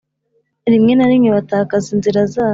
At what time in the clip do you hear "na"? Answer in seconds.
0.95-1.05